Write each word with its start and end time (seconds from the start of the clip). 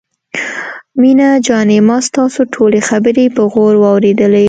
مينه 1.01 1.29
جانې 1.47 1.79
ما 1.87 1.97
ستاسو 2.07 2.41
ټولې 2.53 2.79
خبرې 2.89 3.25
په 3.35 3.43
غور 3.51 3.75
واورېدلې. 3.81 4.39